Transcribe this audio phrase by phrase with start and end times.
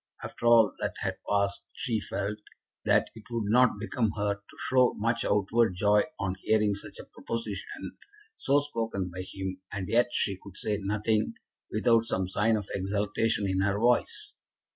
[0.23, 2.39] After all that had passed she felt
[2.85, 7.03] that it would not become her to show much outward joy on hearing such a
[7.05, 7.99] proposition,
[8.35, 11.35] so spoken by him, and yet she could say nothing
[11.71, 14.37] without some sign of exultation in her voice.